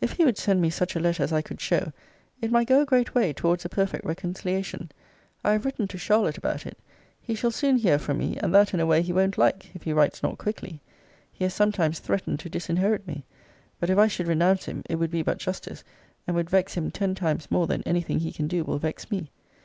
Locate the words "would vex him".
16.34-16.90